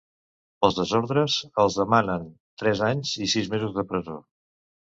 [0.63, 2.25] Pels desordres, els demanen
[2.63, 4.21] tres anys i sis mesos de presó.